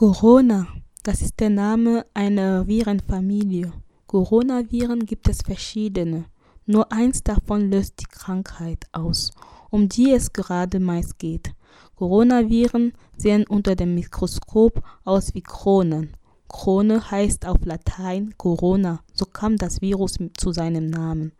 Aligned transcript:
Corona, 0.00 0.66
das 1.02 1.20
ist 1.20 1.40
der 1.40 1.50
Name 1.50 2.06
einer 2.14 2.66
Virenfamilie. 2.66 3.70
Coronaviren 4.06 5.04
gibt 5.04 5.28
es 5.28 5.42
verschiedene. 5.42 6.24
Nur 6.64 6.90
eins 6.90 7.22
davon 7.22 7.70
löst 7.70 8.00
die 8.00 8.06
Krankheit 8.06 8.86
aus, 8.92 9.30
um 9.68 9.90
die 9.90 10.12
es 10.12 10.32
gerade 10.32 10.80
meist 10.80 11.18
geht. 11.18 11.52
Coronaviren 11.96 12.94
sehen 13.18 13.44
unter 13.46 13.76
dem 13.76 13.94
Mikroskop 13.94 14.82
aus 15.04 15.34
wie 15.34 15.42
Kronen. 15.42 16.16
Krone 16.48 17.10
heißt 17.10 17.44
auf 17.44 17.58
Latein 17.66 18.32
Corona, 18.38 19.00
so 19.12 19.26
kam 19.26 19.58
das 19.58 19.82
Virus 19.82 20.16
zu 20.34 20.52
seinem 20.52 20.86
Namen. 20.86 21.32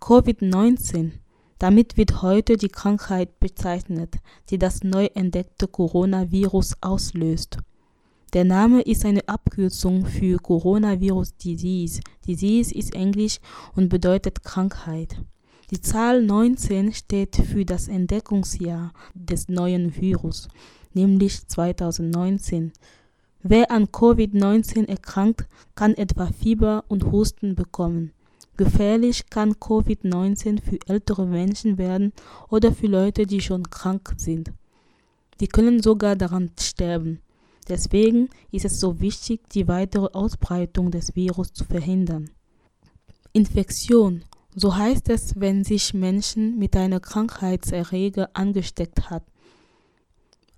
Covid-19 0.00 1.10
damit 1.58 1.96
wird 1.96 2.22
heute 2.22 2.56
die 2.56 2.68
Krankheit 2.68 3.40
bezeichnet, 3.40 4.16
die 4.50 4.58
das 4.58 4.82
neu 4.84 5.06
entdeckte 5.14 5.66
Coronavirus 5.66 6.74
auslöst. 6.80 7.58
Der 8.34 8.44
Name 8.44 8.82
ist 8.82 9.04
eine 9.04 9.26
Abkürzung 9.26 10.04
für 10.04 10.38
Coronavirus 10.38 11.36
Disease. 11.36 12.00
Disease 12.26 12.74
ist 12.74 12.94
Englisch 12.94 13.38
und 13.74 13.88
bedeutet 13.88 14.44
Krankheit. 14.44 15.16
Die 15.70 15.80
Zahl 15.80 16.22
19 16.22 16.92
steht 16.92 17.36
für 17.36 17.64
das 17.64 17.88
Entdeckungsjahr 17.88 18.92
des 19.14 19.48
neuen 19.48 19.96
Virus, 19.96 20.48
nämlich 20.92 21.46
2019. 21.46 22.72
Wer 23.42 23.70
an 23.70 23.86
Covid-19 23.86 24.88
erkrankt, 24.88 25.46
kann 25.74 25.94
etwa 25.94 26.26
Fieber 26.26 26.84
und 26.88 27.10
Husten 27.12 27.54
bekommen. 27.54 28.12
Gefährlich 28.58 29.30
kann 29.30 29.54
Covid-19 29.54 30.60
für 30.60 30.78
ältere 30.88 31.24
Menschen 31.26 31.78
werden 31.78 32.12
oder 32.48 32.72
für 32.72 32.88
Leute, 32.88 33.24
die 33.24 33.40
schon 33.40 33.70
krank 33.70 34.14
sind. 34.16 34.52
Die 35.38 35.46
können 35.46 35.80
sogar 35.80 36.16
daran 36.16 36.50
sterben. 36.58 37.20
Deswegen 37.68 38.30
ist 38.50 38.64
es 38.64 38.80
so 38.80 38.98
wichtig, 39.00 39.48
die 39.50 39.68
weitere 39.68 40.08
Ausbreitung 40.12 40.90
des 40.90 41.14
Virus 41.14 41.52
zu 41.52 41.64
verhindern. 41.64 42.30
Infektion. 43.32 44.24
So 44.56 44.74
heißt 44.74 45.08
es, 45.08 45.38
wenn 45.38 45.62
sich 45.62 45.94
Menschen 45.94 46.58
mit 46.58 46.74
einer 46.74 46.98
Krankheitserreger 46.98 48.30
angesteckt 48.34 49.08
hat. 49.08 49.22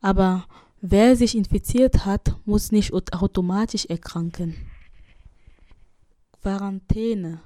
Aber 0.00 0.46
wer 0.80 1.16
sich 1.16 1.36
infiziert 1.36 2.06
hat, 2.06 2.34
muss 2.46 2.72
nicht 2.72 2.94
automatisch 2.94 3.84
erkranken. 3.84 4.54
Quarantäne. 6.40 7.42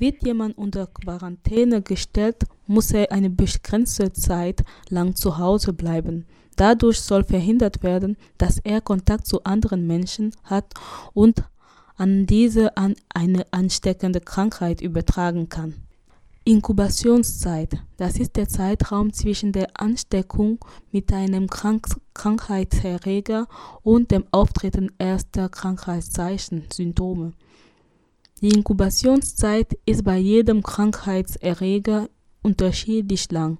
Wird 0.00 0.24
jemand 0.24 0.56
unter 0.56 0.86
Quarantäne 0.86 1.82
gestellt, 1.82 2.46
muss 2.66 2.90
er 2.90 3.12
eine 3.12 3.28
begrenzte 3.28 4.10
Zeit 4.14 4.64
lang 4.88 5.14
zu 5.14 5.36
Hause 5.36 5.74
bleiben. 5.74 6.24
Dadurch 6.56 7.00
soll 7.02 7.22
verhindert 7.22 7.82
werden, 7.82 8.16
dass 8.38 8.60
er 8.60 8.80
Kontakt 8.80 9.26
zu 9.26 9.44
anderen 9.44 9.86
Menschen 9.86 10.34
hat 10.42 10.72
und 11.12 11.44
an 11.96 12.24
diese 12.24 12.78
an 12.78 12.94
eine 13.12 13.44
ansteckende 13.50 14.22
Krankheit 14.22 14.80
übertragen 14.80 15.50
kann. 15.50 15.74
Inkubationszeit. 16.44 17.76
Das 17.98 18.18
ist 18.18 18.36
der 18.36 18.48
Zeitraum 18.48 19.12
zwischen 19.12 19.52
der 19.52 19.68
Ansteckung 19.74 20.64
mit 20.90 21.12
einem 21.12 21.46
Krank 21.50 21.86
Krankheitserreger 22.14 23.48
und 23.82 24.10
dem 24.10 24.24
Auftreten 24.30 24.90
erster 24.98 25.50
Krankheitszeichen, 25.50 26.64
Symptome. 26.72 27.34
Die 28.42 28.48
Inkubationszeit 28.48 29.78
ist 29.84 30.02
bei 30.02 30.16
jedem 30.16 30.62
Krankheitserreger 30.62 32.08
unterschiedlich 32.42 33.30
lang. 33.30 33.58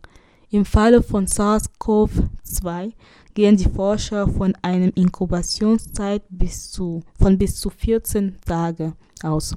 Im 0.48 0.64
Falle 0.64 1.03
von 1.03 1.27
SARS-CoV-2 1.27 2.95
gehen 3.34 3.58
die 3.58 3.69
Forscher 3.69 4.27
von 4.27 4.55
einer 4.62 4.97
Inkubationszeit 4.97 6.23
bis 6.31 6.70
zu, 6.70 7.03
von 7.19 7.36
bis 7.36 7.56
zu 7.56 7.69
14 7.69 8.39
Tagen 8.41 8.95
aus. 9.23 9.55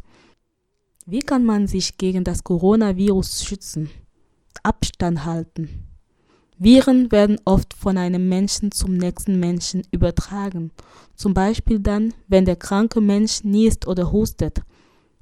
Wie 1.06 1.22
kann 1.22 1.46
man 1.46 1.68
sich 1.68 1.98
gegen 1.98 2.26
das 2.26 2.44
Coronavirus 2.44 3.46
schützen? 3.46 3.90
Abstand 4.62 5.24
halten. 5.24 5.86
Viren 6.58 7.14
werden 7.14 7.40
oft 7.46 7.74
von 7.74 7.98
einem 7.98 8.28
Menschen 8.28 8.74
zum 8.74 8.98
nächsten 8.98 9.40
Menschen 9.40 9.84
übertragen, 9.90 10.72
zum 11.16 11.34
Beispiel 11.34 11.80
dann, 11.80 12.14
wenn 12.28 12.44
der 12.44 12.58
kranke 12.58 13.00
Mensch 13.00 13.46
niest 13.46 13.88
oder 13.88 14.12
hustet 14.12 14.64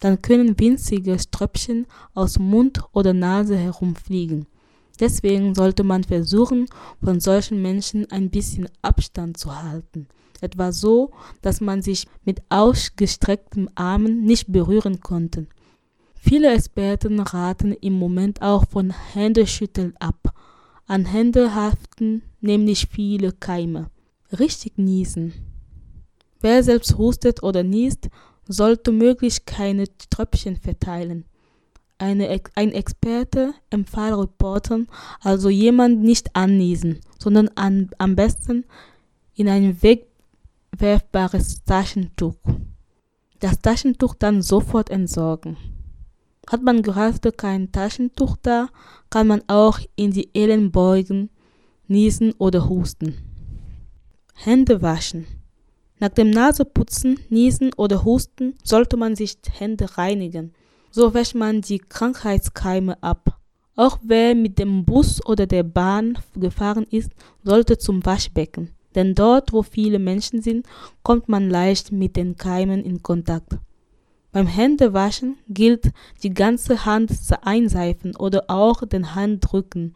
dann 0.01 0.21
können 0.21 0.59
winzige 0.59 1.17
Ströpchen 1.17 1.87
aus 2.13 2.37
Mund 2.37 2.81
oder 2.91 3.13
Nase 3.13 3.55
herumfliegen. 3.55 4.47
Deswegen 4.99 5.55
sollte 5.55 5.83
man 5.83 6.03
versuchen, 6.03 6.65
von 7.01 7.19
solchen 7.19 7.61
Menschen 7.61 8.11
ein 8.11 8.29
bisschen 8.29 8.67
Abstand 8.81 9.37
zu 9.37 9.63
halten. 9.63 10.07
Etwa 10.41 10.71
so, 10.71 11.11
dass 11.41 11.61
man 11.61 11.81
sich 11.81 12.07
mit 12.25 12.41
ausgestreckten 12.49 13.69
Armen 13.77 14.23
nicht 14.23 14.51
berühren 14.51 14.99
konnte. 14.99 15.47
Viele 16.15 16.53
Experten 16.53 17.19
raten 17.19 17.71
im 17.73 17.93
Moment 17.93 18.41
auch 18.41 18.65
von 18.69 18.91
Händeschütteln 18.91 19.95
ab. 19.97 20.33
An 20.87 21.05
Hände 21.05 21.53
haften 21.53 22.23
nämlich 22.41 22.87
viele 22.91 23.31
Keime. 23.31 23.91
Richtig 24.37 24.77
niesen. 24.77 25.33
Wer 26.39 26.63
selbst 26.63 26.97
hustet 26.97 27.43
oder 27.43 27.63
niest, 27.63 28.09
sollte 28.47 28.91
möglichst 28.91 29.45
keine 29.45 29.85
Tröpfchen 30.09 30.57
verteilen. 30.57 31.25
Eine, 31.97 32.41
ein 32.55 32.71
Experte 32.71 33.53
empfahl 33.69 34.13
Reportern, 34.13 34.87
also 35.21 35.49
jemand 35.49 36.01
nicht 36.01 36.35
anniesen, 36.35 36.99
sondern 37.19 37.49
an, 37.49 37.91
am 37.99 38.15
besten 38.15 38.65
in 39.35 39.47
ein 39.47 39.77
wegwerfbares 39.81 41.63
Taschentuch. 41.63 42.37
Das 43.39 43.59
Taschentuch 43.59 44.15
dann 44.15 44.41
sofort 44.41 44.89
entsorgen. 44.89 45.57
Hat 46.49 46.63
man 46.63 46.81
gerade 46.81 47.31
kein 47.31 47.71
Taschentuch 47.71 48.35
da, 48.41 48.69
kann 49.09 49.27
man 49.27 49.43
auch 49.47 49.79
in 49.95 50.11
die 50.11 50.33
Ellenbeugen 50.33 51.29
niesen 51.87 52.33
oder 52.33 52.67
husten. 52.67 53.17
Hände 54.33 54.81
waschen. 54.81 55.27
Nach 56.01 56.09
dem 56.09 56.31
Naseputzen, 56.31 57.19
Niesen 57.29 57.75
oder 57.75 58.03
Husten 58.03 58.55
sollte 58.63 58.97
man 58.97 59.15
sich 59.15 59.39
die 59.39 59.51
Hände 59.51 59.99
reinigen. 59.99 60.51
So 60.89 61.13
wäscht 61.13 61.35
man 61.35 61.61
die 61.61 61.77
Krankheitskeime 61.77 63.03
ab. 63.03 63.39
Auch 63.75 63.99
wer 64.01 64.33
mit 64.33 64.57
dem 64.57 64.83
Bus 64.83 65.23
oder 65.23 65.45
der 65.45 65.61
Bahn 65.61 66.17
gefahren 66.35 66.87
ist, 66.89 67.11
sollte 67.43 67.77
zum 67.77 68.03
Waschbecken. 68.03 68.71
Denn 68.95 69.13
dort, 69.13 69.53
wo 69.53 69.61
viele 69.61 69.99
Menschen 69.99 70.41
sind, 70.41 70.65
kommt 71.03 71.29
man 71.29 71.51
leicht 71.51 71.91
mit 71.91 72.15
den 72.15 72.35
Keimen 72.35 72.83
in 72.83 73.03
Kontakt. 73.03 73.59
Beim 74.31 74.47
Händewaschen 74.47 75.37
gilt 75.49 75.91
die 76.23 76.33
ganze 76.33 76.83
Hand 76.83 77.11
einseifen 77.43 78.15
oder 78.15 78.45
auch 78.47 78.87
den 78.87 79.13
Handrücken, 79.13 79.93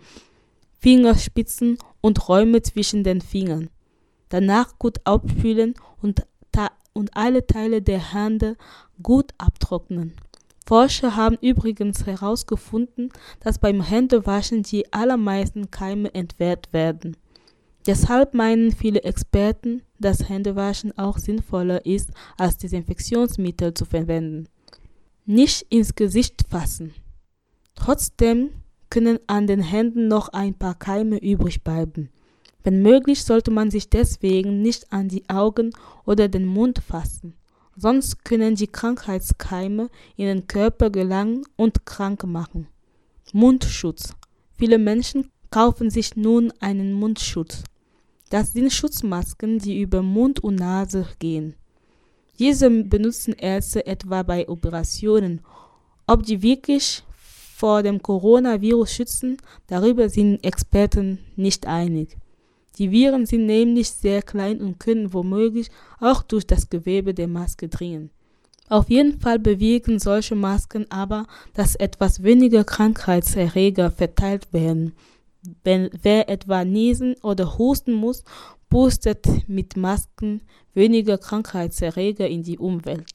Fingerspitzen 0.79 1.79
und 1.99 2.29
Räume 2.29 2.61
zwischen 2.61 3.03
den 3.03 3.21
Fingern 3.21 3.71
danach 4.35 4.77
gut 4.77 4.99
abspülen 5.05 5.75
und, 6.01 6.27
und 6.91 7.15
alle 7.15 7.47
Teile 7.47 7.81
der 7.81 8.13
Hände 8.13 8.57
gut 9.01 9.31
abtrocknen. 9.37 10.13
Forscher 10.67 11.15
haben 11.15 11.37
übrigens 11.39 12.05
herausgefunden, 12.05 13.13
dass 13.39 13.59
beim 13.59 13.81
Händewaschen 13.81 14.63
die 14.63 14.91
allermeisten 14.91 15.71
Keime 15.71 16.13
entwehrt 16.13 16.73
werden. 16.73 17.15
Deshalb 17.87 18.33
meinen 18.33 18.73
viele 18.73 19.03
Experten, 19.03 19.83
dass 19.99 20.27
Händewaschen 20.27 20.97
auch 20.97 21.17
sinnvoller 21.17 21.85
ist, 21.85 22.09
als 22.37 22.57
Desinfektionsmittel 22.57 23.73
zu 23.73 23.85
verwenden. 23.85 24.49
Nicht 25.25 25.61
ins 25.69 25.95
Gesicht 25.95 26.43
fassen. 26.49 26.93
Trotzdem 27.75 28.49
können 28.89 29.19
an 29.27 29.47
den 29.47 29.61
Händen 29.61 30.09
noch 30.09 30.29
ein 30.29 30.55
paar 30.55 30.75
Keime 30.75 31.19
übrig 31.19 31.63
bleiben. 31.63 32.09
Wenn 32.65 32.81
möglich, 32.81 33.23
sollte 33.23 33.51
man 33.51 33.69
sich 33.69 33.91
deswegen 33.91 34.63
nicht 34.63 34.91
an 34.91 35.07
die 35.07 35.29
Augen 35.29 35.69
oder 36.03 36.27
den 36.27 36.47
Mund 36.47 36.79
fassen, 36.79 37.35
sonst 37.77 38.25
können 38.25 38.55
die 38.55 38.65
Krankheitskeime 38.65 39.91
in 40.17 40.25
den 40.25 40.47
Körper 40.47 40.89
gelangen 40.89 41.43
und 41.57 41.85
krank 41.85 42.23
machen. 42.23 42.67
Mundschutz. 43.33 44.15
Viele 44.57 44.79
Menschen 44.79 45.29
kaufen 45.51 45.91
sich 45.91 46.15
nun 46.15 46.51
einen 46.59 46.93
Mundschutz. 46.93 47.63
Das 48.31 48.53
sind 48.53 48.73
Schutzmasken, 48.73 49.59
die 49.59 49.79
über 49.79 50.01
Mund 50.01 50.39
und 50.39 50.55
Nase 50.55 51.05
gehen. 51.19 51.53
Diese 52.39 52.67
benutzen 52.71 53.33
Ärzte 53.33 53.85
etwa 53.85 54.23
bei 54.23 54.49
Operationen. 54.49 55.41
Ob 56.07 56.23
die 56.23 56.41
wirklich 56.41 57.03
vor 57.55 57.83
dem 57.83 58.01
Coronavirus 58.01 58.91
schützen, 58.91 59.37
darüber 59.67 60.09
sind 60.09 60.43
Experten 60.43 61.19
nicht 61.35 61.67
einig. 61.67 62.17
Die 62.77 62.91
Viren 62.91 63.25
sind 63.25 63.45
nämlich 63.45 63.89
sehr 63.89 64.21
klein 64.21 64.61
und 64.61 64.79
können 64.79 65.13
womöglich 65.13 65.69
auch 65.99 66.21
durch 66.21 66.45
das 66.45 66.69
Gewebe 66.69 67.13
der 67.13 67.27
Maske 67.27 67.69
dringen. 67.69 68.09
Auf 68.67 68.89
jeden 68.89 69.19
Fall 69.19 69.39
bewirken 69.39 69.99
solche 69.99 70.35
Masken 70.35 70.89
aber, 70.89 71.27
dass 71.53 71.75
etwas 71.75 72.23
weniger 72.23 72.63
Krankheitserreger 72.63 73.91
verteilt 73.91 74.51
werden. 74.53 74.93
Wenn 75.63 75.91
wer 76.01 76.27
etwa 76.29 76.65
niesen 76.65 77.15
oder 77.21 77.59
husten 77.59 77.93
muss, 77.93 78.23
pustet 78.69 79.47
mit 79.47 79.77
Masken 79.77 80.41
weniger 80.73 81.19
Krankheitserreger 81.19 82.27
in 82.27 82.41
die 82.41 82.57
Umwelt. 82.57 83.11